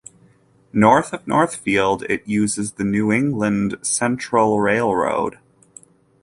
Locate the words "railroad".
4.59-5.37